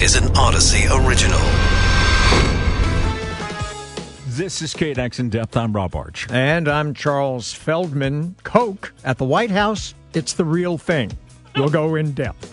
[0.00, 1.38] is an Odyssey original.
[4.26, 5.56] This is KNX in depth.
[5.56, 6.26] I'm Rob Arch.
[6.30, 8.36] And I'm Charles Feldman.
[8.44, 11.10] Coke at the White House, it's the real thing.
[11.56, 12.52] We'll go in depth.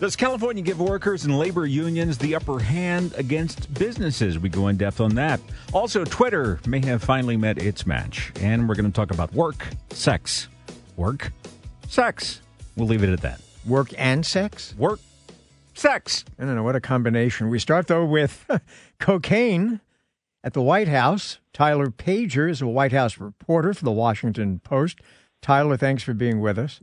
[0.00, 4.36] Does California give workers and labor unions the upper hand against businesses?
[4.38, 5.40] We go in depth on that.
[5.72, 8.32] Also, Twitter may have finally met its match.
[8.40, 10.48] And we're going to talk about work, sex.
[10.96, 11.32] Work,
[11.88, 12.40] sex.
[12.76, 13.40] We'll leave it at that.
[13.64, 14.74] Work and sex?
[14.76, 14.98] Work,
[15.78, 16.24] sex.
[16.38, 16.62] I don't know.
[16.62, 17.48] What a combination.
[17.48, 18.48] We start, though, with
[19.00, 19.80] cocaine
[20.42, 21.38] at the White House.
[21.52, 25.00] Tyler Pager is a White House reporter for the Washington Post.
[25.42, 26.80] Tyler, thanks for being with us.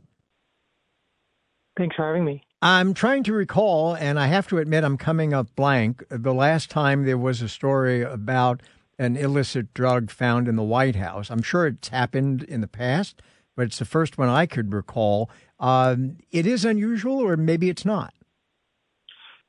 [1.76, 2.42] Thanks for having me.
[2.62, 6.04] I'm trying to recall, and I have to admit I'm coming up blank.
[6.08, 8.62] The last time there was a story about
[8.98, 11.30] an illicit drug found in the White House.
[11.30, 13.20] I'm sure it's happened in the past,
[13.56, 15.28] but it's the first one I could recall.
[15.58, 18.14] Um, it is unusual, or maybe it's not.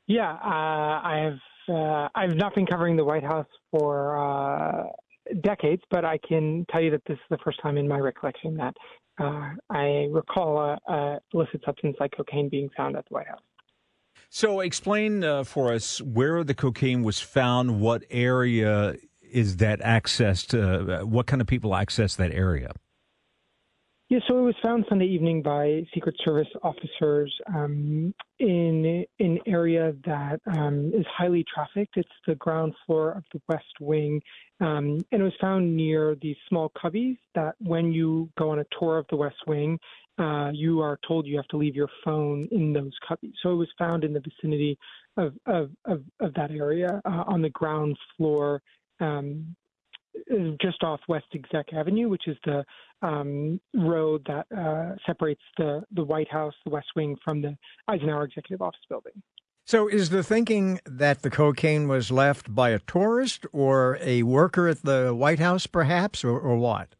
[0.06, 1.38] Yeah, uh, I have.
[1.68, 4.84] Uh, I've not been covering the White House for uh,
[5.40, 8.56] decades, but I can tell you that this is the first time in my recollection
[8.56, 8.74] that
[9.18, 13.40] uh, I recall a, a, illicit substance like cocaine being found at the White House.
[14.28, 17.80] So, explain uh, for us where the cocaine was found.
[17.80, 20.54] What area is that accessed?
[20.54, 22.72] Uh, what kind of people access that area?
[24.08, 29.94] Yeah, so it was found Sunday evening by Secret Service officers um, in an area
[30.04, 31.96] that um, is highly trafficked.
[31.96, 34.22] It's the ground floor of the West Wing,
[34.60, 38.64] um, and it was found near these small cubbies that, when you go on a
[38.78, 39.76] tour of the West Wing,
[40.20, 43.32] uh, you are told you have to leave your phone in those cubbies.
[43.42, 44.78] So it was found in the vicinity
[45.16, 48.62] of of of, of that area uh, on the ground floor.
[49.00, 49.56] Um,
[50.60, 52.64] just off West Exec Avenue, which is the
[53.02, 57.56] um, road that uh, separates the, the White House, the West Wing, from the
[57.88, 59.12] Eisenhower Executive Office building.
[59.64, 64.68] So, is the thinking that the cocaine was left by a tourist or a worker
[64.68, 66.94] at the White House, perhaps, or, or what?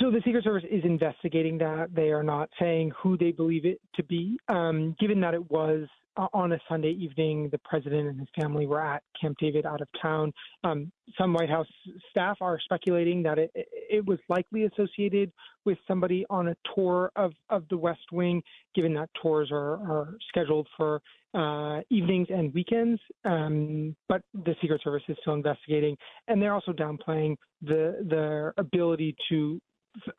[0.00, 1.94] So the Secret Service is investigating that.
[1.94, 4.38] They are not saying who they believe it to be.
[4.48, 5.88] Um, given that it was
[6.32, 9.88] on a Sunday evening, the president and his family were at Camp David out of
[10.00, 10.32] town.
[10.64, 11.66] Um, some White House
[12.10, 15.32] staff are speculating that it, it was likely associated
[15.64, 18.42] with somebody on a tour of, of the West Wing,
[18.74, 21.00] given that tours are, are scheduled for
[21.34, 23.00] uh, evenings and weekends.
[23.24, 25.96] Um, but the Secret Service is still investigating,
[26.28, 29.60] and they're also downplaying the the ability to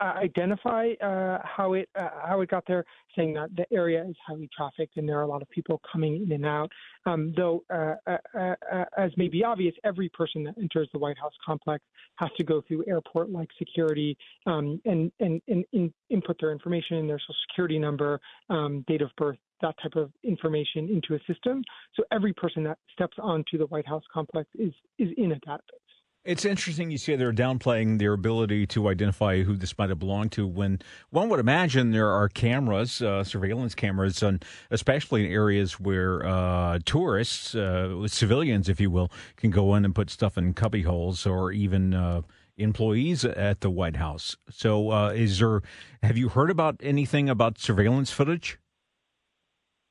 [0.02, 2.84] identify uh, how it uh, how it got there,
[3.16, 6.24] saying that the area is highly trafficked and there are a lot of people coming
[6.24, 6.72] in and out.
[7.06, 11.18] Um, though, uh, uh, uh, as may be obvious, every person that enters the White
[11.18, 11.84] House complex
[12.16, 17.20] has to go through airport-like security um, and, and, and, and input their information, their
[17.20, 21.64] social security number, um, date of birth, that type of information into a system.
[21.96, 25.87] So every person that steps onto the White House complex is is in a database.
[26.28, 30.34] It's interesting you say they're downplaying their ability to identify who this might have belonged
[30.34, 30.80] to when
[31.10, 36.80] one would imagine there are cameras, uh, surveillance cameras, and especially in areas where uh,
[36.84, 41.26] tourists, uh, civilians, if you will, can go in and put stuff in cubby holes
[41.26, 42.24] or even uh,
[42.58, 44.36] employees at the White House.
[44.50, 45.62] So, uh, is there,
[46.04, 48.60] have you heard about anything about surveillance footage?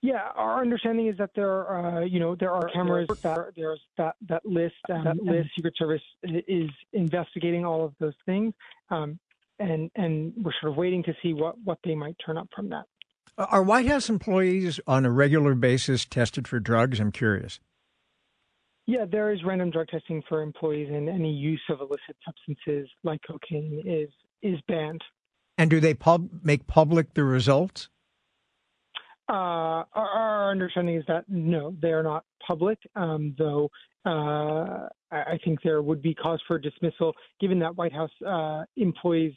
[0.07, 3.81] Yeah, our understanding is that there, are, uh, you know, there are cameras that there's
[3.99, 4.77] that that list.
[4.89, 5.49] Um, that list.
[5.57, 8.55] Secret Service is investigating all of those things,
[8.91, 9.19] um,
[9.59, 12.69] and and we're sort of waiting to see what what they might turn up from
[12.69, 12.85] that.
[13.37, 17.01] Are White House employees on a regular basis tested for drugs?
[17.01, 17.59] I'm curious.
[18.87, 23.23] Yeah, there is random drug testing for employees, and any use of illicit substances like
[23.29, 25.03] cocaine is is banned.
[25.59, 27.89] And do they pub- make public the results?
[29.29, 33.69] Uh, our, our, understanding is that no, they are not public, um, though
[34.05, 39.33] uh, I think there would be cause for dismissal given that White House uh, employees,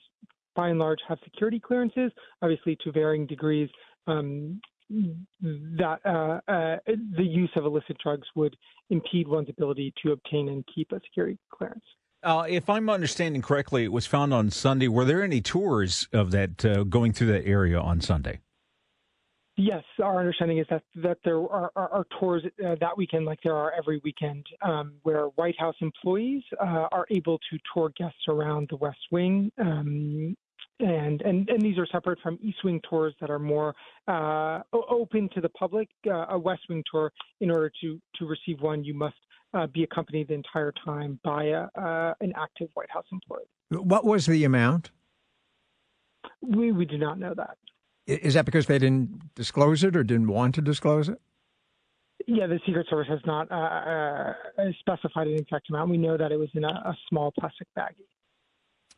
[0.56, 2.12] by and large, have security clearances,
[2.44, 3.70] obviously to varying degrees.
[4.06, 8.56] Um, that uh, uh, the use of illicit drugs would
[8.90, 11.84] impede one's ability to obtain and keep a security clearance.
[12.22, 14.88] Uh, if I'm understanding correctly, it was found on Sunday.
[14.88, 18.40] Were there any tours of that uh, going through that area on Sunday?
[19.62, 23.40] Yes, our understanding is that that there are, are, are tours uh, that weekend, like
[23.44, 28.22] there are every weekend, um, where White House employees uh, are able to tour guests
[28.30, 29.52] around the West Wing.
[29.60, 30.38] Um,
[30.80, 33.76] and, and and these are separate from East Wing tours that are more
[34.08, 35.90] uh, open to the public.
[36.08, 37.12] Uh, a West Wing tour,
[37.42, 39.18] in order to to receive one, you must
[39.54, 43.44] uh, be accompanied the entire time by a, uh, an active White House employee.
[43.72, 44.92] What was the amount?
[46.42, 47.58] We we do not know that.
[48.10, 51.20] Is that because they didn't disclose it or didn't want to disclose it?
[52.28, 55.92] Yeah, the Secret Service has not uh, uh, specified an exact amount.
[55.92, 58.08] We know that it was in a, a small plastic baggie.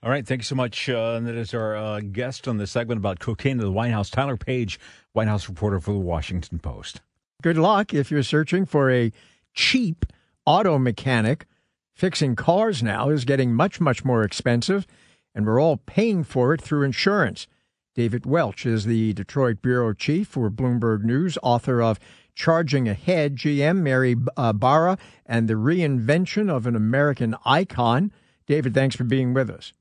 [0.04, 0.90] All right, thank you so much.
[0.90, 3.92] Uh, and that is our uh, guest on the segment about cocaine in the White
[3.92, 4.78] House, Tyler Pager,
[5.14, 7.02] White House reporter for the Washington Post.
[7.44, 9.12] Good luck if you're searching for a
[9.54, 10.06] cheap
[10.46, 11.46] auto mechanic.
[11.94, 14.88] Fixing cars now is getting much, much more expensive,
[15.36, 17.46] and we're all paying for it through insurance.
[17.94, 22.00] David Welch is the Detroit bureau chief for Bloomberg News, author of
[22.34, 28.12] Charging Ahead, GM, Mary uh, Barra, and the Reinvention of an American Icon.
[28.48, 29.74] David, thanks for being with us.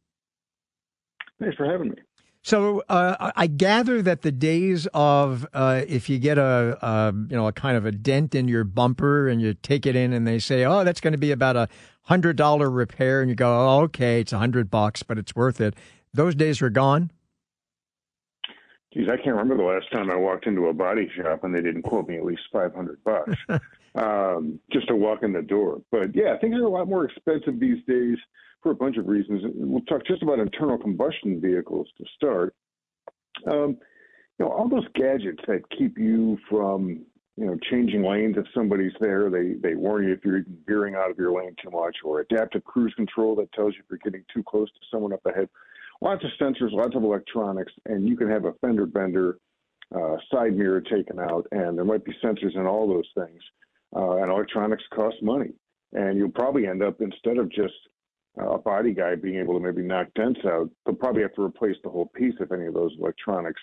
[1.39, 1.97] Thanks for having me.
[2.43, 7.37] So uh, I gather that the days of uh, if you get a, a, you
[7.37, 10.27] know a kind of a dent in your bumper and you take it in and
[10.27, 11.69] they say oh that's going to be about a
[12.05, 15.61] hundred dollar repair and you go oh, okay it's a hundred bucks but it's worth
[15.61, 15.75] it.
[16.15, 17.11] Those days are gone.
[18.93, 21.63] Geez, I can't remember the last time I walked into a body shop and they
[21.63, 23.37] didn't quote me at least five hundred bucks
[23.95, 25.81] um, just to walk in the door.
[25.93, 28.19] But yeah, things are a lot more expensive these days
[28.63, 29.43] for a bunch of reasons.
[29.55, 32.55] We'll talk just about internal combustion vehicles to start.
[33.51, 33.79] Um,
[34.39, 37.05] you know, all those gadgets that keep you from,
[37.37, 39.31] you know, changing lanes if somebody's there.
[39.31, 42.65] They they warn you if you're veering out of your lane too much, or adaptive
[42.65, 45.49] cruise control that tells you if you're getting too close to someone up ahead.
[46.01, 49.39] Lots of sensors, lots of electronics, and you can have a fender bender,
[49.95, 53.43] uh, side mirror taken out, and there might be sensors in all those things.
[53.95, 55.51] Uh, and electronics cost money,
[55.93, 57.75] and you'll probably end up instead of just
[58.39, 61.77] a body guy being able to maybe knock dents out, they'll probably have to replace
[61.83, 63.61] the whole piece if any of those electronics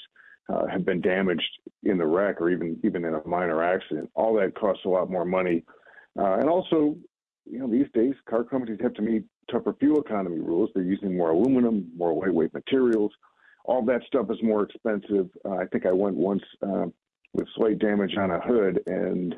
[0.49, 1.49] uh, have been damaged
[1.83, 4.09] in the wreck or even even in a minor accident.
[4.15, 5.63] All that costs a lot more money,
[6.19, 6.95] uh, and also,
[7.49, 10.69] you know, these days car companies have to meet tougher fuel economy rules.
[10.73, 13.11] They're using more aluminum, more lightweight materials.
[13.65, 15.29] All that stuff is more expensive.
[15.45, 16.85] Uh, I think I went once uh,
[17.33, 19.33] with slight damage on a hood, and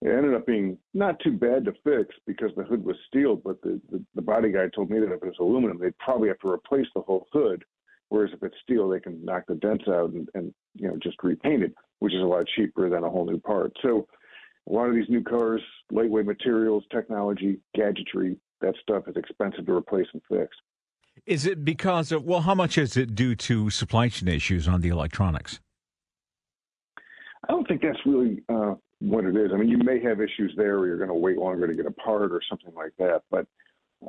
[0.00, 3.60] it ended up being not too bad to fix because the hood was steel, but
[3.62, 6.38] the, the, the body guy told me that if it was aluminum, they'd probably have
[6.40, 7.64] to replace the whole hood.
[8.08, 11.16] Whereas if it's steel, they can knock the dents out and, and you know just
[11.22, 13.72] repaint it, which is a lot cheaper than a whole new part.
[13.82, 14.06] So
[14.68, 19.72] a lot of these new cars, lightweight materials, technology, gadgetry, that stuff is expensive to
[19.72, 20.56] replace and fix.
[21.26, 24.80] Is it because of, well, how much is it due to supply chain issues on
[24.80, 25.60] the electronics?
[27.48, 29.50] I don't think that's really uh, what it is.
[29.52, 31.86] I mean, you may have issues there where you're going to wait longer to get
[31.86, 33.22] a part or something like that.
[33.30, 33.46] But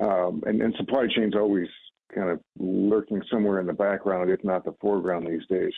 [0.02, 1.68] um, and, and supply chain's always
[2.14, 5.74] kind of lurking somewhere in the background, if not the foreground these days.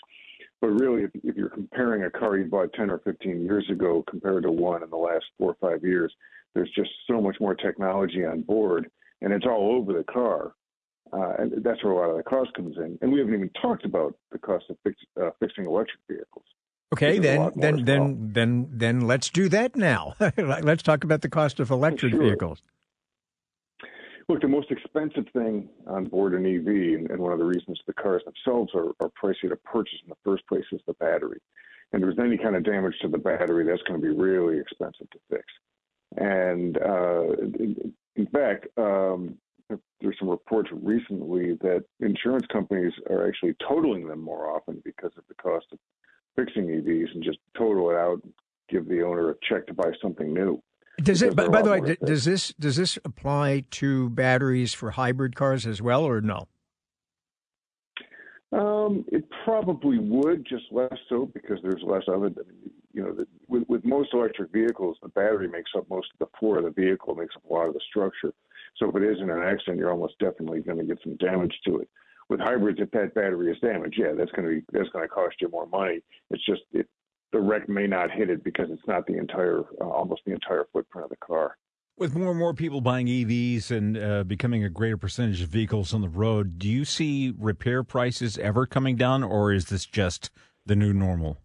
[0.59, 4.03] But really, if, if you're comparing a car you bought 10 or 15 years ago
[4.09, 6.13] compared to one in the last four or five years,
[6.55, 8.89] there's just so much more technology on board,
[9.21, 10.53] and it's all over the car.
[11.13, 12.97] Uh, and that's where a lot of the cost comes in.
[13.01, 16.45] And we haven't even talked about the cost of fix, uh, fixing electric vehicles.
[16.93, 18.15] Okay, then then then well.
[18.19, 20.15] then then let's do that now.
[20.37, 22.21] let's talk about the cost of electric sure.
[22.21, 22.63] vehicles.
[24.29, 26.67] Look, the most expensive thing on board an EV,
[26.99, 30.09] and, and one of the reasons the cars themselves are, are pricey to purchase in
[30.09, 31.39] the first place, is the battery.
[31.93, 34.59] And if there's any kind of damage to the battery, that's going to be really
[34.59, 35.45] expensive to fix.
[36.17, 37.31] And uh,
[38.15, 39.37] in, fact, um,
[40.01, 45.23] there's some reports recently that insurance companies are actually totaling them more often because of
[45.29, 45.79] the cost of
[46.35, 48.21] fixing EVs and just total it out,
[48.69, 50.61] give the owner a check to buy something new.
[50.97, 51.35] Does it?
[51.35, 55.81] By, by the way, does this does this apply to batteries for hybrid cars as
[55.81, 56.47] well, or no?
[58.51, 62.37] Um, it probably would, just less so because there's less of it.
[62.93, 66.37] You know, the, with, with most electric vehicles, the battery makes up most of the
[66.39, 68.33] floor of the vehicle, makes up a lot of the structure.
[68.77, 71.53] So if it is in an accident, you're almost definitely going to get some damage
[71.65, 71.89] to it
[72.29, 75.09] with hybrids, if that battery is damaged, yeah, that's going to be that's going to
[75.09, 75.99] cost you more money.
[76.29, 76.87] It's just it,
[77.31, 80.65] the wreck may not hit it because it's not the entire uh, almost the entire
[80.71, 81.57] footprint of the car.
[81.97, 85.95] With more and more people buying EVs and uh, becoming a greater percentage of vehicles
[85.95, 90.29] on the road, do you see repair prices ever coming down, or is this just
[90.65, 91.37] the new normal?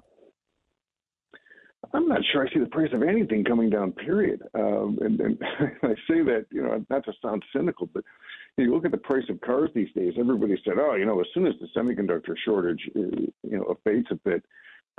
[1.95, 3.93] I'm not sure I see the price of anything coming down.
[3.93, 4.43] Period.
[4.55, 5.39] Um, and, and
[5.83, 8.05] I say that you know not to sound cynical, but
[8.57, 10.15] you look at the price of cars these days.
[10.19, 13.01] Everybody said, "Oh, you know, as soon as the semiconductor shortage, uh,
[13.43, 14.45] you know, abates a bit,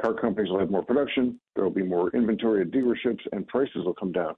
[0.01, 1.39] car companies will have more production.
[1.55, 4.35] There will be more inventory at dealerships, and prices will come down."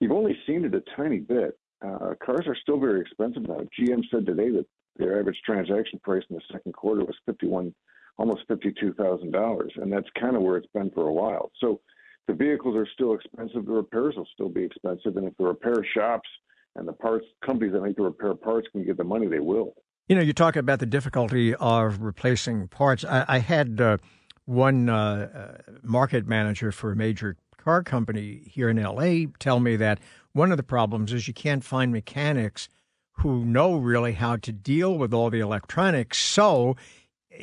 [0.00, 1.58] You've only seen it a tiny bit.
[1.84, 3.60] Uh, cars are still very expensive now.
[3.78, 4.66] GM said today that
[4.96, 7.74] their average transaction price in the second quarter was fifty-one,
[8.18, 11.50] almost fifty-two thousand dollars, and that's kind of where it's been for a while.
[11.58, 11.80] So
[12.28, 13.66] the vehicles are still expensive.
[13.66, 16.28] The repairs will still be expensive, and if the repair shops
[16.76, 19.74] and the parts companies that make the repair parts can get the money, they will.
[20.08, 23.04] You know, you talk about the difficulty of replacing parts.
[23.04, 23.98] I, I had uh,
[24.44, 25.28] one uh,
[25.68, 30.00] uh, market manager for a major car company here in LA tell me that
[30.32, 32.68] one of the problems is you can't find mechanics
[33.18, 36.18] who know really how to deal with all the electronics.
[36.18, 36.76] So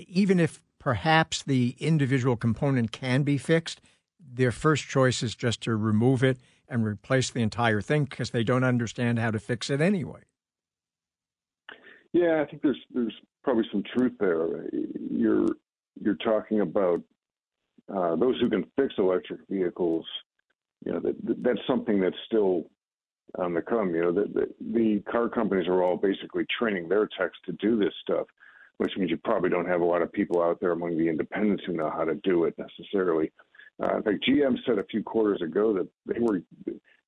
[0.08, 3.79] even if perhaps the individual component can be fixed,
[4.20, 6.38] their first choice is just to remove it
[6.68, 10.22] and replace the entire thing because they don't understand how to fix it anyway.
[12.12, 13.13] Yeah, I think there's there's
[13.44, 14.48] probably some truth there.
[15.12, 15.48] You're
[16.01, 17.01] you're talking about
[17.93, 20.05] uh, those who can fix electric vehicles.
[20.86, 22.65] You know, that, that's something that's still
[23.38, 23.93] on the come.
[23.93, 27.77] You know, the, the, the car companies are all basically training their techs to do
[27.77, 28.27] this stuff,
[28.77, 31.63] which means you probably don't have a lot of people out there among the independents
[31.65, 33.31] who know how to do it necessarily.
[33.81, 36.41] Uh, in fact, GM said a few quarters ago that they were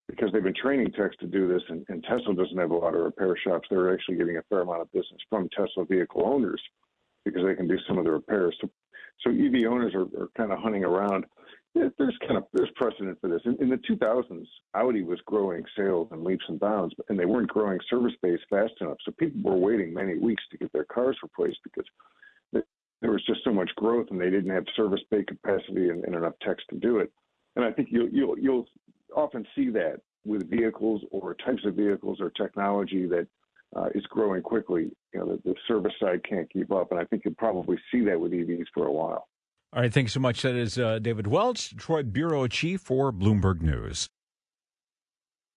[0.07, 2.93] because they've been training techs to do this, and, and Tesla doesn't have a lot
[2.93, 3.67] of repair shops.
[3.69, 6.61] They're actually getting a fair amount of business from Tesla vehicle owners
[7.25, 8.55] because they can do some of the repairs.
[8.61, 8.69] So,
[9.21, 11.25] so EV owners are, are kind of hunting around
[11.73, 13.41] there's kind of there's precedent for this.
[13.45, 17.47] In, in, the 2000s, Audi was growing sales in leaps and bounds, and they weren't
[17.47, 18.97] growing service base fast enough.
[19.05, 21.85] So people were waiting many weeks to get their cars replaced because
[22.51, 26.13] there was just so much growth, and they didn't have service bay capacity and, and
[26.13, 27.11] enough techs to do it.
[27.55, 28.65] And I think you'll you'll you'll
[29.15, 33.27] often see that with vehicles or types of vehicles or technology that
[33.75, 34.91] uh, is growing quickly.
[35.13, 38.01] You know, the, the service side can't keep up, and I think you'll probably see
[38.05, 39.27] that with EVs for a while.
[39.73, 40.41] All right, thanks so much.
[40.41, 44.09] That is uh, David Welch, Detroit Bureau Chief for Bloomberg News.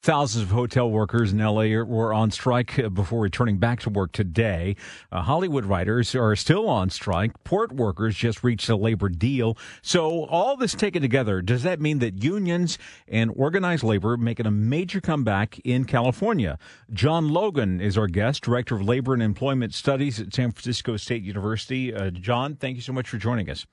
[0.04, 4.12] Thousands of hotel workers in LA were on strike uh, before returning back to work
[4.12, 4.76] today.
[5.10, 7.42] Uh, Hollywood writers are still on strike.
[7.42, 9.56] Port workers just reached a labor deal.
[9.80, 12.76] So, all this taken together, does that mean that unions
[13.08, 16.58] and organized labor making a major comeback in California?
[16.92, 21.22] John Logan is our guest, Director of Labor and Employment Studies at San Francisco State
[21.22, 21.94] University.
[21.94, 23.64] Uh, John, thank you so much for joining us.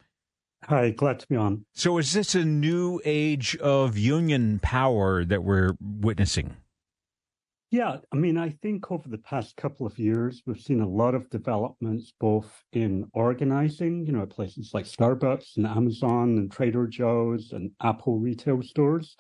[0.65, 1.65] Hi, glad to be on.
[1.73, 6.55] So, is this a new age of union power that we're witnessing?
[7.71, 11.15] Yeah, I mean, I think over the past couple of years, we've seen a lot
[11.15, 16.85] of developments both in organizing, you know, at places like Starbucks and Amazon and Trader
[16.85, 19.15] Joe's and Apple retail stores,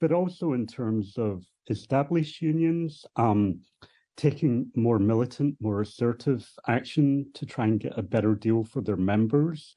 [0.00, 3.60] but also in terms of established unions um,
[4.16, 8.96] taking more militant, more assertive action to try and get a better deal for their
[8.96, 9.74] members.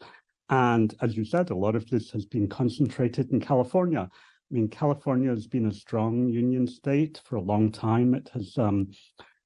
[0.54, 4.08] And as you said, a lot of this has been concentrated in California.
[4.08, 8.14] I mean, California has been a strong union state for a long time.
[8.14, 8.92] It has um,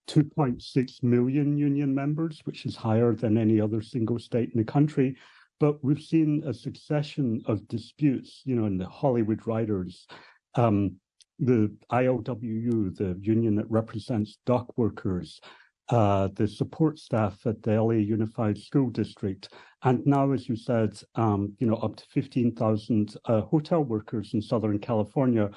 [0.09, 5.15] 2.6 million union members, which is higher than any other single state in the country.
[5.61, 10.07] But we've seen a succession of disputes, you know, in the Hollywood writers,
[10.55, 10.97] um,
[11.39, 15.39] the ILWU, the union that represents dock workers,
[15.89, 19.49] uh, the support staff at the LA Unified School District,
[19.83, 24.41] and now, as you said, um, you know, up to 15,000 uh, hotel workers in
[24.41, 25.49] Southern California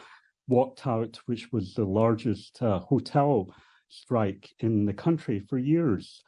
[0.47, 3.53] walked out, which was the largest uh, hotel
[3.89, 6.23] strike in the country for years.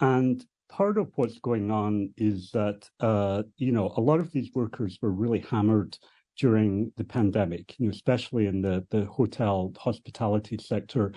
[0.00, 4.50] And part of what's going on is that, uh, you know, a lot of these
[4.54, 5.96] workers were really hammered
[6.36, 11.12] during the pandemic, you know, especially in the, the hotel hospitality sector,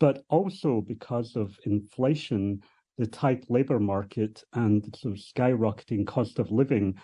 [0.00, 2.60] but also because of inflation
[2.98, 6.94] the tight labor market and the sort of skyrocketing cost of living,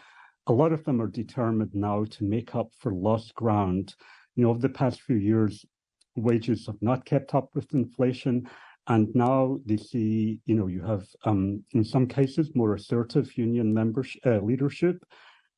[0.47, 3.95] a lot of them are determined now to make up for lost ground.
[4.35, 5.65] You know, over the past few years,
[6.15, 8.47] wages have not kept up with inflation.
[8.89, 13.73] And now they see, you know, you have, um, in some cases, more assertive union
[13.73, 15.03] membership, uh, leadership,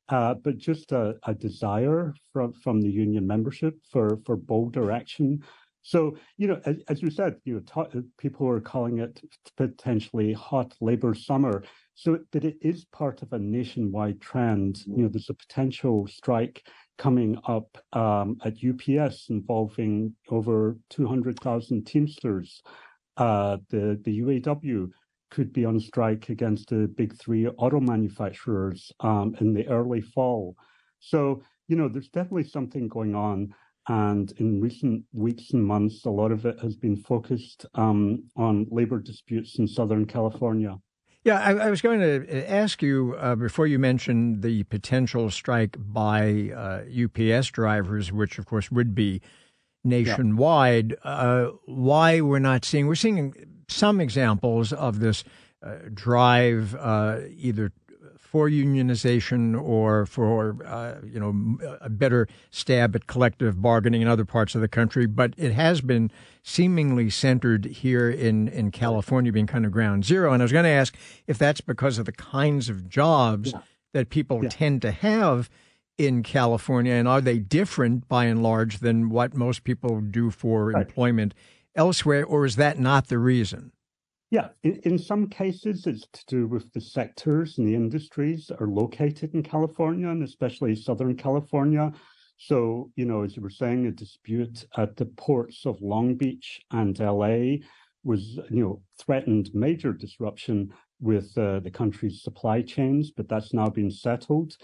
[0.07, 5.43] uh, but just a, a, desire from, from the union membership for, for bolder action
[5.81, 9.21] so, you know, as, as you said, you know, ta- people are calling it
[9.57, 11.63] potentially hot labor summer.
[11.95, 14.79] So, but it is part of a nationwide trend.
[14.85, 16.65] You know, there's a potential strike
[16.97, 22.61] coming up um, at UPS involving over 200,000 Teamsters.
[23.17, 24.89] Uh, the the UAW
[25.29, 30.55] could be on strike against the big three auto manufacturers um, in the early fall.
[30.99, 33.53] So, you know, there's definitely something going on.
[33.89, 38.67] And in recent weeks and months, a lot of it has been focused um, on
[38.69, 40.77] labor disputes in Southern California.
[41.25, 45.75] Yeah, I, I was going to ask you uh, before you mentioned the potential strike
[45.79, 49.21] by uh, UPS drivers, which of course would be
[49.83, 50.95] nationwide.
[51.03, 53.33] Uh, why we're not seeing, we're seeing
[53.67, 55.23] some examples of this
[55.63, 57.71] uh, drive uh, either
[58.29, 64.23] for unionization or for uh, you know a better stab at collective bargaining in other
[64.23, 66.11] parts of the country, but it has been
[66.43, 70.31] seemingly centered here in in California, being kind of ground zero.
[70.31, 70.95] And I was going to ask
[71.25, 73.61] if that's because of the kinds of jobs yeah.
[73.93, 74.49] that people yeah.
[74.49, 75.49] tend to have
[75.97, 80.67] in California, and are they different by and large than what most people do for
[80.67, 80.85] right.
[80.85, 81.33] employment
[81.75, 83.71] elsewhere, or is that not the reason?
[84.31, 88.61] Yeah, in, in some cases, it's to do with the sectors and the industries that
[88.61, 91.91] are located in California, and especially Southern California.
[92.37, 96.61] So, you know, as you were saying, a dispute at the ports of Long Beach
[96.71, 97.57] and LA
[98.03, 103.67] was, you know, threatened major disruption with uh, the country's supply chains, but that's now
[103.67, 104.55] been settled.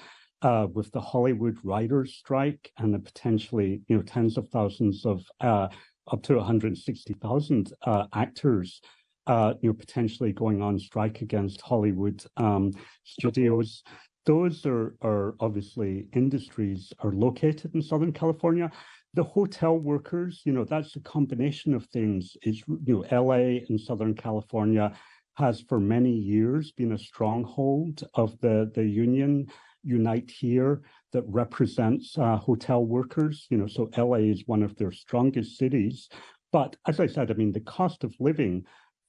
[0.41, 5.24] Uh, with the Hollywood writers' strike and the potentially, you know, tens of thousands of
[5.41, 5.69] uh,
[6.12, 8.79] up to 160,000 uh, actors,
[9.27, 12.72] uh, you know, potentially going on strike against Hollywood um,
[13.03, 13.84] studios.
[14.25, 18.72] Those are, are obviously industries are located in Southern California.
[19.13, 22.36] The hotel workers, you know, that's a combination of things.
[22.44, 24.91] Is you know, LA and Southern California
[25.36, 29.48] has for many years been a stronghold of the the union
[29.86, 30.82] Unite Here
[31.13, 33.46] that represents uh, hotel workers.
[33.50, 36.10] You know, so LA is one of their strongest cities.
[36.51, 38.65] But as I said, I mean, the cost of living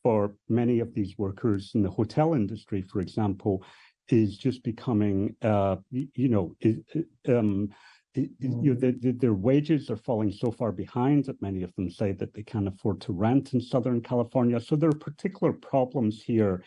[0.07, 3.65] for many of these workers in the hotel industry, for example,
[4.09, 6.55] is just becoming, uh, you know,
[7.27, 7.69] um,
[8.15, 11.91] you know, the, the, their wages are falling so far behind that many of them
[11.91, 14.61] say that they can't afford to rent in Southern California.
[14.61, 16.63] So there are particular problems here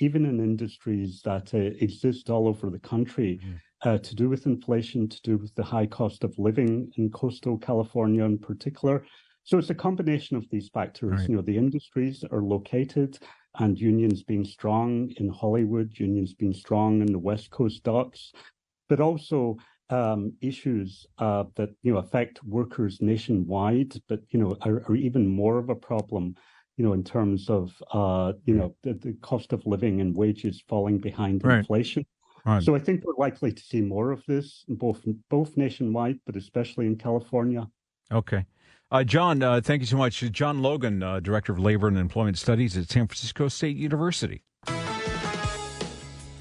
[0.00, 3.60] even in industries that uh, exist all over the country, mm.
[3.82, 7.56] uh, to do with inflation, to do with the high cost of living in coastal
[7.56, 9.04] California in particular.
[9.44, 11.20] So it's a combination of these factors.
[11.20, 11.28] Right.
[11.28, 13.18] You know, the industries are located
[13.58, 18.32] and unions being strong in Hollywood, unions being strong in the West Coast docks,
[18.88, 19.56] but also
[19.88, 25.26] um, issues uh, that you know affect workers nationwide, but you know are, are even
[25.26, 26.36] more of a problem
[26.80, 30.64] you know, in terms of, uh, you know, the, the cost of living and wages
[30.66, 31.58] falling behind right.
[31.58, 32.06] inflation.
[32.46, 32.62] Right.
[32.62, 36.86] So I think we're likely to see more of this, both both nationwide, but especially
[36.86, 37.68] in California.
[38.10, 38.46] Okay.
[38.92, 40.18] Uh, John, uh, thank you so much.
[40.32, 44.42] John Logan, uh, Director of Labor and Employment Studies at San Francisco State University.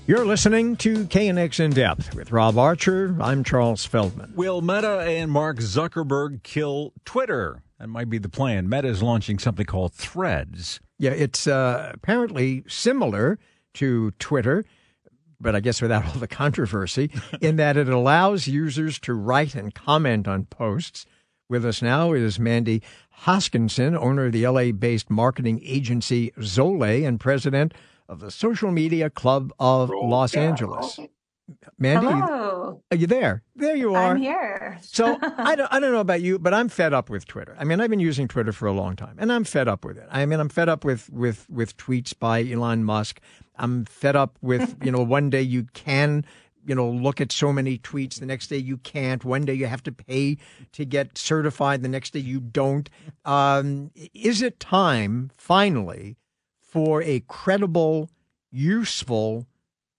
[0.08, 3.16] You're listening to KNX In Depth with Rob Archer.
[3.22, 4.34] I'm Charles Feldman.
[4.36, 7.62] Will Meta and Mark Zuckerberg kill Twitter?
[7.78, 8.68] That might be the plan.
[8.68, 10.80] Meta is launching something called Threads.
[10.98, 13.38] Yeah, it's uh, apparently similar
[13.76, 14.66] to Twitter,
[15.40, 19.76] but I guess without all the controversy, in that it allows users to write and
[19.76, 21.06] comment on posts.
[21.50, 22.84] With us now is Mandy
[23.24, 27.74] Hoskinson, owner of the LA based marketing agency Zole and president
[28.08, 31.00] of the Social Media Club of Los Angeles.
[31.80, 32.84] Mandy, Hello.
[32.92, 33.42] are you there?
[33.56, 34.12] There you are.
[34.12, 34.78] I'm here.
[34.84, 37.56] so I don't, I don't know about you, but I'm fed up with Twitter.
[37.58, 39.98] I mean, I've been using Twitter for a long time, and I'm fed up with
[39.98, 40.08] it.
[40.12, 43.20] I mean, I'm fed up with with with tweets by Elon Musk.
[43.56, 46.26] I'm fed up with you know one day you can
[46.70, 49.26] you know look at so many tweets, the next day you can't.
[49.26, 50.38] One day you have to pay
[50.72, 52.90] to get certified, the next day you don't.
[53.26, 56.16] Um, is it time finally
[56.62, 58.10] for a credible,
[58.52, 59.48] useful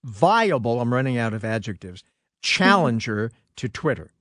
[0.04, 2.02] viable, I'm running out of adjectives,
[2.42, 4.12] challenger to Twitter.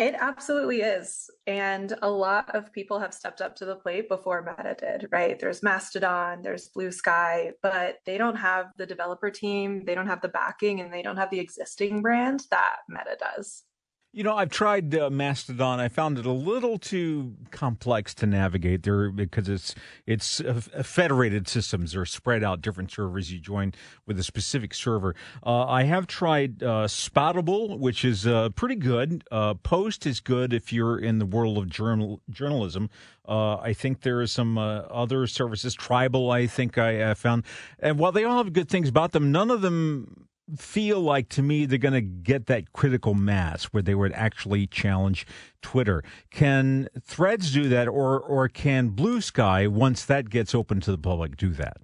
[0.00, 1.28] It absolutely is.
[1.46, 5.38] And a lot of people have stepped up to the plate before Meta did, right?
[5.38, 10.22] There's Mastodon, there's Blue Sky, but they don't have the developer team, they don't have
[10.22, 13.64] the backing, and they don't have the existing brand that Meta does.
[14.12, 15.78] You know, I've tried uh, Mastodon.
[15.78, 19.72] I found it a little too complex to navigate there because it's
[20.04, 20.42] it's
[20.82, 23.30] federated systems or spread out different servers.
[23.30, 23.72] You join
[24.06, 25.14] with a specific server.
[25.46, 29.22] Uh, I have tried uh, Spoutable, which is uh, pretty good.
[29.30, 32.90] Uh, Post is good if you're in the world of journal journalism.
[33.28, 35.76] I think there are some other services.
[35.76, 37.44] Tribel, I think I found,
[37.78, 41.42] and while they all have good things about them, none of them feel like to
[41.42, 45.26] me they're going to get that critical mass where they would actually challenge
[45.62, 46.02] Twitter.
[46.30, 50.98] Can Threads do that, or or can Blue Sky once that gets open to the
[50.98, 51.78] public do that?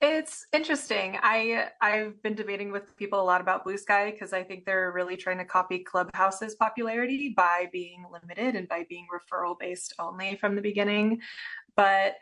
[0.00, 1.18] It's interesting.
[1.22, 4.92] I I've been debating with people a lot about Blue Sky because I think they're
[4.92, 10.36] really trying to copy Clubhouse's popularity by being limited and by being referral based only
[10.36, 11.20] from the beginning.
[11.74, 12.16] But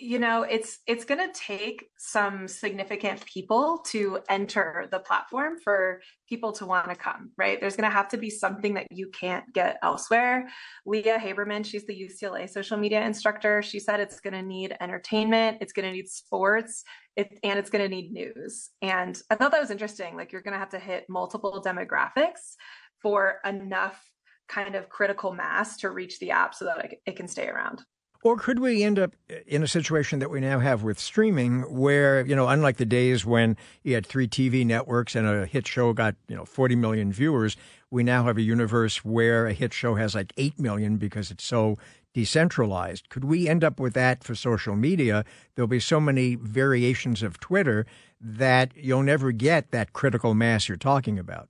[0.00, 6.00] you know it's it's going to take some significant people to enter the platform for
[6.28, 7.60] people to want to come right?
[7.60, 10.48] There's going to have to be something that you can't get elsewhere.
[10.86, 13.62] Leah haberman she's the ucla social media instructor.
[13.62, 16.82] She said it's going to need entertainment it's going to need sports
[17.16, 18.70] it, and it's going to need news.
[18.80, 22.54] And i thought that was interesting like you're going to have to hit multiple demographics
[23.02, 24.02] for enough
[24.48, 27.82] kind of critical mass to reach the app so that it, it can stay around
[28.22, 32.24] Or could we end up in a situation that we now have with streaming where,
[32.26, 35.94] you know, unlike the days when you had three TV networks and a hit show
[35.94, 37.56] got, you know, 40 million viewers,
[37.90, 41.44] we now have a universe where a hit show has like 8 million because it's
[41.44, 41.78] so
[42.12, 43.08] decentralized.
[43.08, 45.24] Could we end up with that for social media?
[45.54, 47.86] There'll be so many variations of Twitter
[48.20, 51.48] that you'll never get that critical mass you're talking about.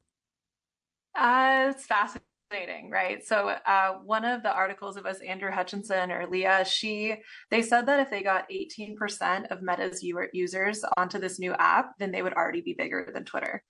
[1.16, 3.24] Uh, it's fascinating fascinating, right?
[3.26, 6.64] So uh, one of the articles it was Andrew Hutchinson or Leah.
[6.64, 7.16] She
[7.50, 12.10] they said that if they got 18% of Meta's users onto this new app, then
[12.10, 13.62] they would already be bigger than Twitter.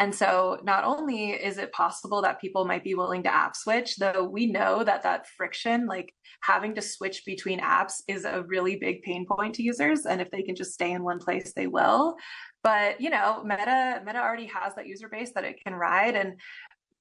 [0.00, 3.98] And so not only is it possible that people might be willing to app switch,
[3.98, 8.74] though we know that that friction, like having to switch between apps is a really
[8.74, 10.04] big pain point to users.
[10.04, 12.16] And if they can just stay in one place, they will.
[12.64, 16.16] But, you know, Meta, Meta already has that user base that it can ride.
[16.16, 16.34] And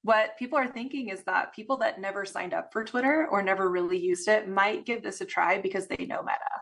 [0.04, 3.70] what people are thinking is that people that never signed up for Twitter or never
[3.70, 6.62] really used it might give this a try because they know Meta.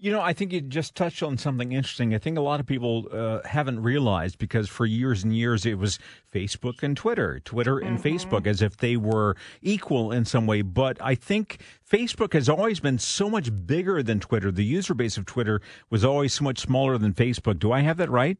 [0.00, 2.14] You know, I think you just touched on something interesting.
[2.14, 5.76] I think a lot of people uh, haven't realized because for years and years it
[5.76, 5.98] was
[6.32, 8.06] Facebook and Twitter, Twitter and mm-hmm.
[8.06, 10.62] Facebook, as if they were equal in some way.
[10.62, 14.52] But I think Facebook has always been so much bigger than Twitter.
[14.52, 17.58] The user base of Twitter was always so much smaller than Facebook.
[17.58, 18.38] Do I have that right?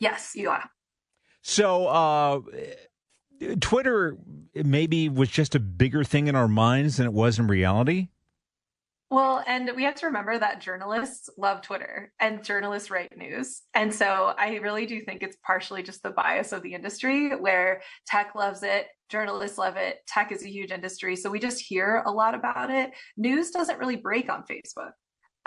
[0.00, 0.70] Yes, you are.
[1.42, 2.40] So, uh,
[3.60, 4.16] Twitter
[4.54, 8.08] maybe was just a bigger thing in our minds than it was in reality.
[9.10, 13.62] Well, and we have to remember that journalists love Twitter and journalists write news.
[13.72, 17.80] And so I really do think it's partially just the bias of the industry where
[18.06, 21.16] tech loves it, journalists love it, tech is a huge industry.
[21.16, 22.90] So we just hear a lot about it.
[23.16, 24.92] News doesn't really break on Facebook.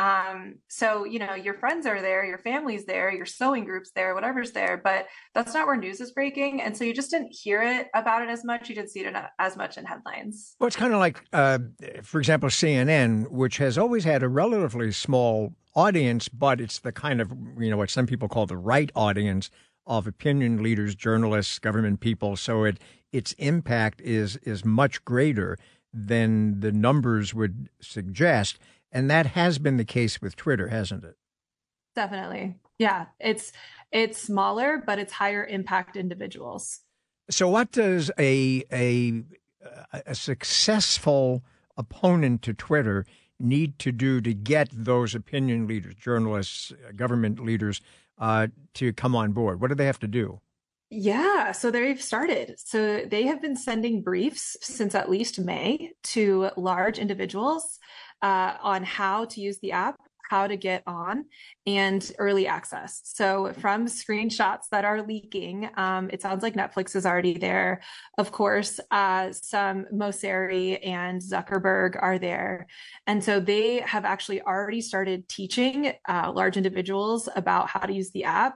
[0.01, 4.15] Um, so, you know, your friends are there, your family's there, your sewing group's there,
[4.15, 6.59] whatever's there, but that's not where news is breaking.
[6.59, 8.67] And so you just didn't hear it about it as much.
[8.67, 10.55] You didn't see it as much in headlines.
[10.59, 11.59] Well, it's kind of like, uh,
[12.01, 17.21] for example, CNN, which has always had a relatively small audience, but it's the kind
[17.21, 19.51] of, you know, what some people call the right audience
[19.85, 22.35] of opinion leaders, journalists, government people.
[22.35, 22.79] So it,
[23.11, 25.59] its impact is, is much greater
[25.93, 28.57] than the numbers would suggest.
[28.91, 31.15] And that has been the case with Twitter, hasn't it?
[31.95, 32.55] Definitely.
[32.77, 33.05] Yeah.
[33.19, 33.51] It's
[33.91, 36.81] it's smaller, but it's higher impact individuals.
[37.29, 39.23] So what does a a
[40.05, 41.43] a successful
[41.77, 43.05] opponent to Twitter
[43.39, 47.81] need to do to get those opinion leaders, journalists, government leaders
[48.17, 49.61] uh, to come on board?
[49.61, 50.41] What do they have to do?
[50.93, 52.55] Yeah, so they've started.
[52.57, 57.79] So they have been sending briefs since at least May to large individuals
[58.21, 59.95] uh, on how to use the app,
[60.29, 61.25] how to get on,
[61.65, 63.01] and early access.
[63.05, 67.81] So, from screenshots that are leaking, um, it sounds like Netflix is already there.
[68.17, 72.67] Of course, uh, some Mosseri and Zuckerberg are there.
[73.07, 78.11] And so, they have actually already started teaching uh, large individuals about how to use
[78.11, 78.55] the app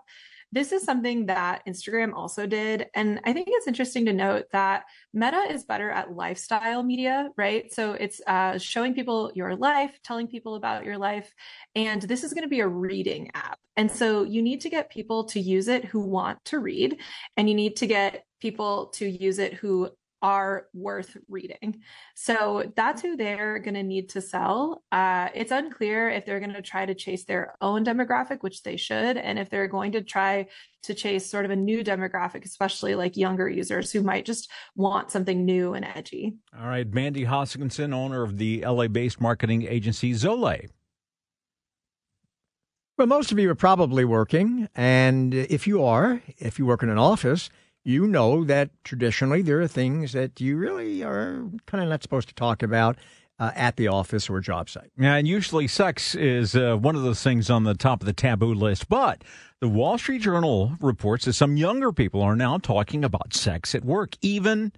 [0.55, 2.87] this is something that Instagram also did.
[2.95, 7.71] And I think it's interesting to note that Meta is better at lifestyle media, right?
[7.73, 11.29] So it's uh, showing people your life, telling people about your life.
[11.75, 13.59] And this is going to be a reading app.
[13.75, 17.01] And so you need to get people to use it who want to read,
[17.35, 19.89] and you need to get people to use it who
[20.25, 21.83] are worth reading.
[22.15, 24.81] So that's who they're going to need to sell.
[24.91, 28.75] Uh, it's unclear if they're going to try to chase their own demographic, which they
[28.75, 30.47] should, and if they're going to try
[30.81, 35.11] to chase sort of a new demographic, especially like younger users who might just want
[35.11, 36.33] something new and edgy.
[36.59, 36.91] All right.
[36.91, 40.69] Mandy Hoskinson, owner of the LA based marketing agency Zole.
[42.97, 44.69] Well, most of you are probably working.
[44.73, 47.51] And if you are, if you work in an office,
[47.85, 52.27] you know that traditionally there are things that you really are kind of not supposed
[52.27, 52.97] to talk about
[53.39, 54.91] uh, at the office or job site.
[54.97, 58.13] Yeah, and usually sex is uh, one of those things on the top of the
[58.13, 58.89] taboo list.
[58.89, 59.23] But
[59.61, 63.85] the Wall Street Journal reports that some younger people are now talking about sex at
[63.85, 64.71] work, even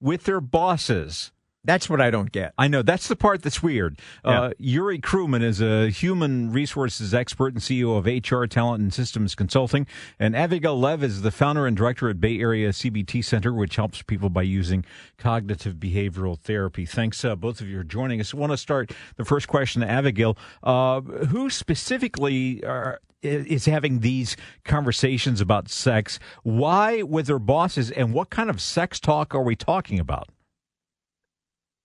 [0.00, 1.32] with their bosses.
[1.62, 2.54] That's what I don't get.
[2.56, 3.98] I know that's the part that's weird.
[4.24, 4.42] Yeah.
[4.42, 9.34] Uh, Yuri Krugman is a human resources expert and CEO of HR Talent and Systems
[9.34, 9.86] Consulting,
[10.18, 14.00] and Avigail Lev is the founder and director at Bay Area CBT Center, which helps
[14.00, 14.86] people by using
[15.18, 16.86] cognitive behavioral therapy.
[16.86, 18.32] Thanks, uh, both of you, for joining us.
[18.32, 20.38] I want to start the first question to Avigail.
[20.62, 26.18] Uh, who specifically are, is having these conversations about sex?
[26.42, 30.30] Why with their bosses, and what kind of sex talk are we talking about?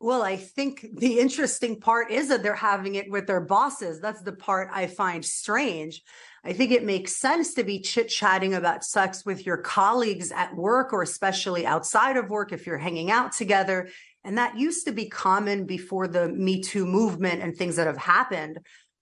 [0.06, 4.00] Well, I think the interesting part is that they're having it with their bosses.
[4.00, 6.04] That's the part I find strange.
[6.44, 10.56] I think it makes sense to be chit chatting about sex with your colleagues at
[10.56, 13.89] work or especially outside of work if you're hanging out together.
[14.24, 17.98] And that used to be common before the Me Too movement and things that have
[17.98, 18.60] happened.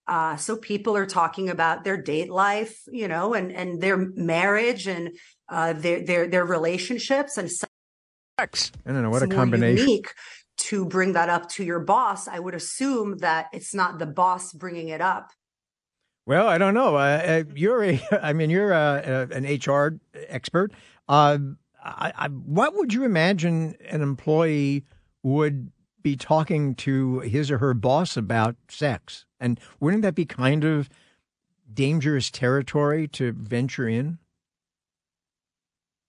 [0.08, 4.88] Uh, so people are talking about their date life, you know, and, and their marriage
[4.88, 5.18] and
[5.50, 8.72] uh, their, their, their relationships and sex.
[8.86, 9.86] I don't know what a combination.
[9.86, 10.14] Unique
[10.56, 14.54] to bring that up to your boss, I would assume that it's not the boss
[14.54, 15.32] bringing it up.
[16.26, 16.96] Well, I don't know.
[16.96, 20.72] Uh, you're a, I mean, you're a, a, an HR expert.
[21.08, 21.38] Uh,
[21.84, 24.86] I, I, what would you imagine an employee
[25.22, 29.26] would be talking to his or her boss about sex?
[29.40, 30.90] And wouldn't that be kind of
[31.74, 34.20] dangerous territory to venture in?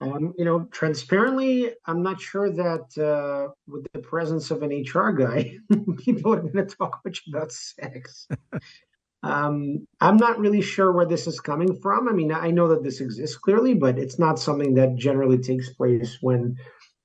[0.04, 5.10] Um, you know, transparently, I'm not sure that uh, with the presence of an HR
[5.10, 5.56] guy,
[5.98, 8.28] people are going to talk much about sex.
[9.22, 12.08] um, I'm not really sure where this is coming from.
[12.08, 15.72] I mean, I know that this exists clearly, but it's not something that generally takes
[15.72, 16.56] place when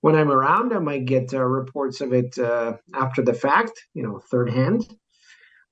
[0.01, 0.73] when I'm around.
[0.73, 4.85] I might get uh, reports of it uh, after the fact, you know, third hand.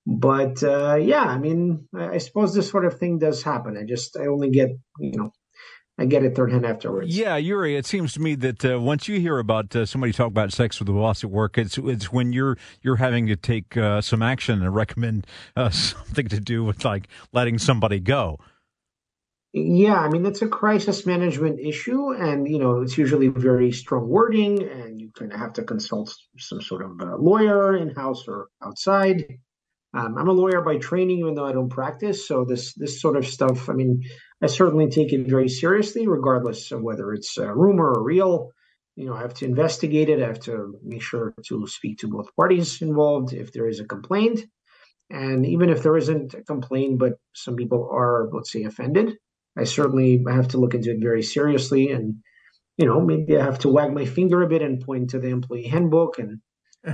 [0.06, 3.76] But uh, yeah, I mean, I suppose this sort of thing does happen.
[3.76, 5.32] I just I only get you know
[6.00, 7.18] I get it third hand afterwards.
[7.18, 10.28] Yeah, Yuri, it seems to me that uh, once you hear about uh, somebody talk
[10.28, 13.76] about sex with a boss at work, it's it's when you're you're having to take
[13.76, 18.40] uh, some action and recommend uh, something to do with like letting somebody go.
[19.54, 24.08] Yeah, I mean it's a crisis management issue, and you know it's usually very strong
[24.08, 28.50] wording, and you kind of have to consult some sort of lawyer in house or
[28.62, 29.40] outside.
[29.93, 32.28] Um, I'm a lawyer by training, even though I don't practice.
[32.28, 34.04] So this this sort of stuff, I mean,
[34.41, 38.52] I certainly take it very seriously, regardless of whether it's a rumor or real.
[38.95, 40.21] You know, I have to investigate it.
[40.21, 43.86] I have to make sure to speak to both parties involved if there is a
[43.86, 44.41] complaint.
[45.10, 49.15] And even if there isn't a complaint, but some people are, let's say, offended,
[49.58, 51.91] I certainly have to look into it very seriously.
[51.91, 52.17] And,
[52.78, 55.30] you know, maybe I have to wag my finger a bit and point to the
[55.30, 56.41] employee handbook and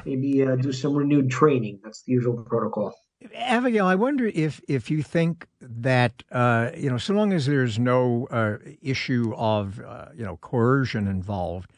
[0.06, 1.80] maybe uh, do some renewed training.
[1.84, 2.94] That's the usual protocol.
[3.36, 7.80] Abigail, I wonder if if you think that uh, you know, so long as there's
[7.80, 11.72] no uh, issue of uh, you know coercion involved,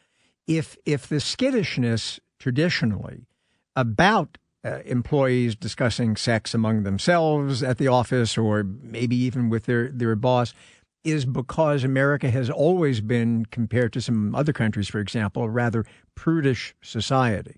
[0.46, 3.26] if if the skittishness traditionally
[3.74, 9.88] about uh, employees discussing sex among themselves at the office or maybe even with their
[9.88, 10.52] their boss
[11.04, 15.84] is because America has always been compared to some other countries, for example, a rather
[16.16, 17.54] prudish society.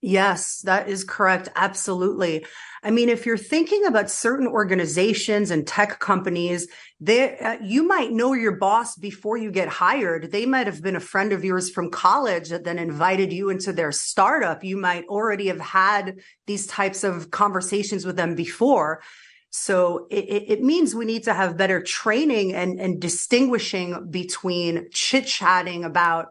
[0.00, 1.48] Yes, that is correct.
[1.56, 2.46] Absolutely.
[2.84, 6.68] I mean, if you're thinking about certain organizations and tech companies,
[7.00, 10.30] they, uh, you might know your boss before you get hired.
[10.30, 13.72] They might have been a friend of yours from college that then invited you into
[13.72, 14.62] their startup.
[14.62, 19.02] You might already have had these types of conversations with them before.
[19.50, 25.26] So it, it means we need to have better training and, and distinguishing between chit
[25.26, 26.28] chatting about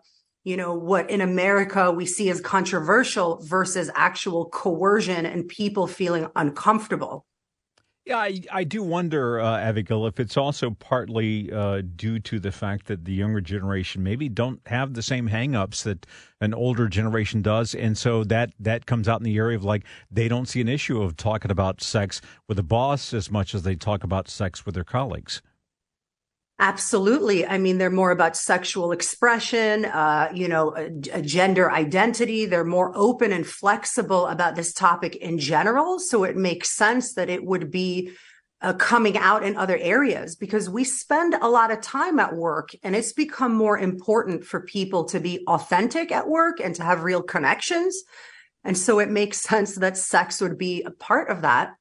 [0.47, 6.25] you know, what in America we see as controversial versus actual coercion and people feeling
[6.37, 7.25] uncomfortable.
[8.05, 12.53] Yeah, I, I do wonder, uh, Abigail, if it's also partly uh, due to the
[12.53, 16.05] fact that the younger generation maybe don't have the same hangups that
[16.39, 19.83] an older generation does, and so that that comes out in the area of like
[20.09, 23.63] they don't see an issue of talking about sex with a boss as much as
[23.63, 25.41] they talk about sex with their colleagues.
[26.59, 27.45] Absolutely.
[27.45, 32.47] I mean, they're more about sexual expression, uh, you know, a, a gender identity.
[32.47, 35.99] They're more open and flexible about this topic in general.
[35.99, 38.11] So it makes sense that it would be
[38.61, 42.71] uh, coming out in other areas because we spend a lot of time at work
[42.81, 47.03] and it's become more important for people to be authentic at work and to have
[47.03, 48.03] real connections.
[48.63, 51.75] And so it makes sense that sex would be a part of that.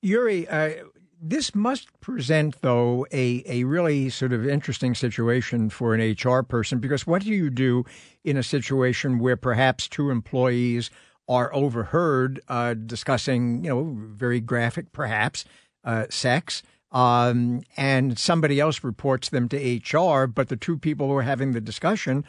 [0.00, 0.84] Yuri, uh,
[1.20, 6.78] this must present, though, a, a really sort of interesting situation for an HR person
[6.78, 7.84] because what do you do
[8.24, 10.90] in a situation where perhaps two employees
[11.28, 15.44] are overheard uh, discussing, you know, very graphic, perhaps,
[15.84, 16.62] uh, sex?
[16.92, 21.52] Um, and somebody else reports them to HR, but the two people who are having
[21.52, 22.24] the discussion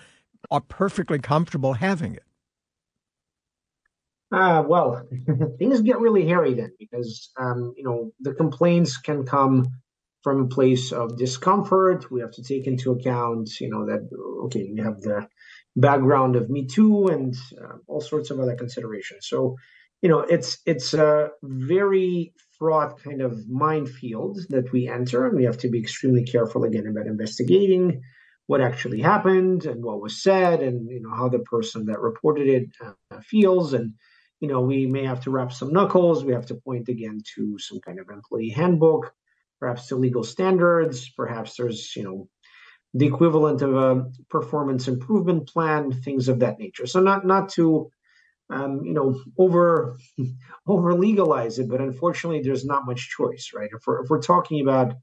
[0.50, 2.24] are perfectly comfortable having it.
[4.32, 5.08] Uh, well,
[5.60, 9.66] things get really hairy then because, um, you know, the complaints can come
[10.22, 12.12] from a place of discomfort.
[12.12, 14.10] We have to take into account, you know, that,
[14.46, 15.28] okay, we have the
[15.78, 19.28] background of Me Too and uh, all sorts of other considerations.
[19.28, 19.56] So,
[20.02, 25.46] you know, it's, it's a very fraught kind of minefield that we enter and we
[25.46, 28.02] have to be extremely careful again about investigating
[28.48, 32.48] what actually happened and what was said and you know how the person that reported
[32.48, 33.94] it uh, feels and
[34.40, 37.58] you know we may have to wrap some knuckles we have to point again to
[37.60, 39.14] some kind of employee handbook
[39.60, 42.28] perhaps to legal standards perhaps there's you know
[42.94, 46.88] the equivalent of a performance improvement plan things of that nature.
[46.88, 47.92] So not not to
[48.50, 49.98] um, you know over
[50.68, 53.70] over legalize it but unfortunately there's not much choice right?
[53.72, 54.94] If we're, if we're talking about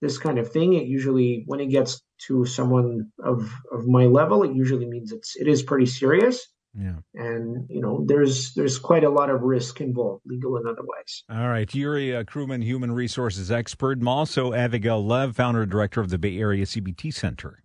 [0.00, 4.42] this kind of thing it usually when it gets to someone of of my level
[4.42, 9.04] it usually means it's it is pretty serious yeah and you know there's there's quite
[9.04, 13.50] a lot of risk involved legal and otherwise all right yuri uh, Kruman human resources
[13.50, 17.62] expert and also Avigail Lev founder and director of the bay area cbt center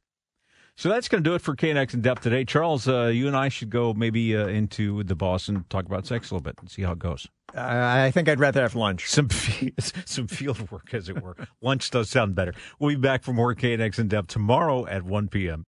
[0.78, 2.46] so that's going to do it for KNX in depth today.
[2.46, 6.06] Charles, uh, you and I should go maybe uh, into the boss and talk about
[6.06, 7.28] sex a little bit and see how it goes.
[7.56, 9.10] Uh, I think I'd rather have lunch.
[9.10, 9.30] Some
[10.06, 11.36] some field work, as it were.
[11.64, 12.54] lunch does sound better.
[12.78, 15.66] We'll be back for more KNX in depth tomorrow at 1 p.m.